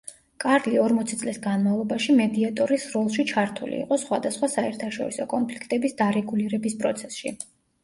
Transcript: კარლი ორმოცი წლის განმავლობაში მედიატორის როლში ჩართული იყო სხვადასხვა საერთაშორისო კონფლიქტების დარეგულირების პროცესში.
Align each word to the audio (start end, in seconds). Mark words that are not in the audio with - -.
კარლი 0.43 0.77
ორმოცი 0.83 1.17
წლის 1.19 1.35
განმავლობაში 1.43 2.15
მედიატორის 2.21 2.87
როლში 2.95 3.27
ჩართული 3.33 3.77
იყო 3.83 4.01
სხვადასხვა 4.05 4.51
საერთაშორისო 4.57 5.31
კონფლიქტების 5.37 5.97
დარეგულირების 6.03 6.81
პროცესში. 6.83 7.39